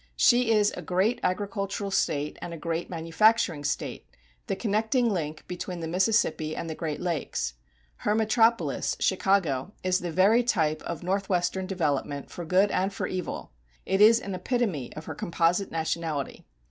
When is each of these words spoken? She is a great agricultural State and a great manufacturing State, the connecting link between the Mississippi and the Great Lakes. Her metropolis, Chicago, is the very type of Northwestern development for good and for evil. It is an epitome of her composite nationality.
She 0.15 0.49
is 0.49 0.71
a 0.71 0.81
great 0.81 1.19
agricultural 1.21 1.91
State 1.91 2.39
and 2.41 2.55
a 2.55 2.57
great 2.57 2.89
manufacturing 2.89 3.63
State, 3.63 4.07
the 4.47 4.55
connecting 4.55 5.11
link 5.11 5.47
between 5.47 5.79
the 5.79 5.87
Mississippi 5.87 6.55
and 6.55 6.67
the 6.67 6.73
Great 6.73 6.99
Lakes. 6.99 7.53
Her 7.97 8.15
metropolis, 8.15 8.97
Chicago, 8.99 9.73
is 9.83 9.99
the 9.99 10.09
very 10.11 10.41
type 10.41 10.81
of 10.87 11.03
Northwestern 11.03 11.67
development 11.67 12.31
for 12.31 12.45
good 12.45 12.71
and 12.71 12.91
for 12.91 13.05
evil. 13.05 13.51
It 13.85 14.01
is 14.01 14.19
an 14.19 14.33
epitome 14.33 14.91
of 14.95 15.05
her 15.05 15.13
composite 15.13 15.69
nationality. 15.69 16.47